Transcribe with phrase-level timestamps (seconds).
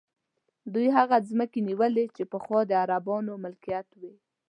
[0.73, 4.13] دوی هغه ځمکې نیولي چې پخوا د عربانو ملکیت وې.